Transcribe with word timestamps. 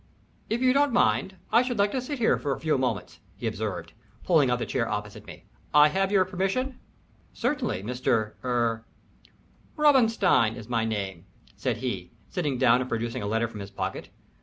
"If 0.49 0.63
you 0.63 0.73
don't 0.73 0.91
mind, 0.93 1.35
I 1.51 1.61
should 1.61 1.77
like 1.77 1.91
to 1.91 2.01
sit 2.01 2.17
here 2.17 2.39
for 2.39 2.53
a 2.53 2.59
few 2.59 2.75
moments," 2.75 3.19
he 3.35 3.45
observed, 3.45 3.93
pulling 4.23 4.49
out 4.49 4.57
the 4.57 4.65
chair 4.65 4.89
opposite 4.89 5.27
me. 5.27 5.45
"I 5.75 5.89
have 5.89 6.11
your 6.11 6.25
permission?" 6.25 6.79
"Certainly, 7.33 7.83
Mr. 7.83 8.33
er" 8.43 8.83
"Robinstein 9.77 10.55
is 10.55 10.67
my 10.67 10.85
name," 10.85 11.25
said 11.55 11.77
he, 11.77 12.13
sitting 12.29 12.57
down, 12.57 12.81
and 12.81 12.89
producing 12.89 13.21
a 13.21 13.27
letter 13.27 13.47
from 13.47 13.59
his 13.59 13.69
pocket. 13.69 14.09